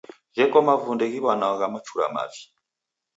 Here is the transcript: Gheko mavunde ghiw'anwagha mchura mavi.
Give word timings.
Gheko 0.35 0.57
mavunde 0.67 1.03
ghiw'anwagha 1.11 1.67
mchura 1.73 2.07
mavi. 2.15 2.41